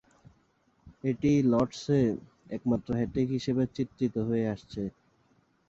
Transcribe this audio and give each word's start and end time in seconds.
এটিই 1.03 1.39
লর্ডসে 1.51 1.99
একমাত্র 2.49 2.89
হ্যাট্রিক 2.97 3.27
হিসেবে 3.37 3.63
চিত্রিত 3.75 4.15
হয়ে 4.27 4.45
আসছে। 4.53 4.81